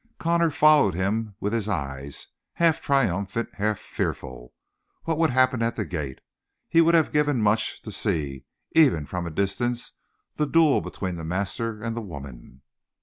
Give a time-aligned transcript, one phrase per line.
[0.17, 4.51] Connor followed him with his eyes, half triumphant, half fearful.
[5.03, 6.21] What would happen at the gate?
[6.67, 9.91] He would have given much to see even from a distance
[10.37, 12.63] the duel between the master and the woman.